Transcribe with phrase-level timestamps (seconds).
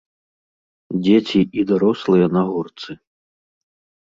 [1.03, 2.91] Дзеці і дарослыя на горцы.